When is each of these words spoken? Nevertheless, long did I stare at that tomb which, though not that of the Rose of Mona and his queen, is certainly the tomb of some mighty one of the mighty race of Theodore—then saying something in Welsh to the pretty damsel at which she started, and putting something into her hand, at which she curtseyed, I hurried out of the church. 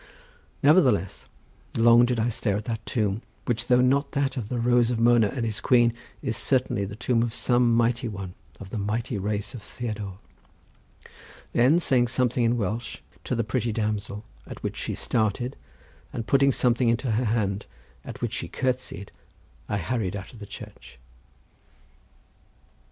Nevertheless, 0.63 1.27
long 1.77 2.05
did 2.05 2.19
I 2.19 2.27
stare 2.29 2.57
at 2.57 2.65
that 2.65 2.83
tomb 2.87 3.21
which, 3.45 3.67
though 3.67 3.81
not 3.81 4.13
that 4.13 4.35
of 4.35 4.49
the 4.49 4.57
Rose 4.57 4.89
of 4.89 4.97
Mona 4.99 5.27
and 5.27 5.45
his 5.45 5.61
queen, 5.61 5.93
is 6.23 6.35
certainly 6.35 6.85
the 6.85 6.95
tomb 6.95 7.21
of 7.21 7.35
some 7.35 7.75
mighty 7.75 8.07
one 8.07 8.33
of 8.59 8.71
the 8.71 8.79
mighty 8.79 9.19
race 9.19 9.53
of 9.53 9.61
Theodore—then 9.61 11.77
saying 11.79 12.07
something 12.07 12.43
in 12.43 12.57
Welsh 12.57 13.01
to 13.25 13.35
the 13.35 13.43
pretty 13.43 13.71
damsel 13.71 14.25
at 14.47 14.63
which 14.63 14.75
she 14.77 14.95
started, 14.95 15.55
and 16.11 16.25
putting 16.25 16.51
something 16.51 16.89
into 16.89 17.11
her 17.11 17.25
hand, 17.25 17.67
at 18.03 18.21
which 18.23 18.33
she 18.33 18.47
curtseyed, 18.47 19.11
I 19.69 19.77
hurried 19.77 20.15
out 20.15 20.33
of 20.33 20.39
the 20.39 20.47
church. 20.47 20.97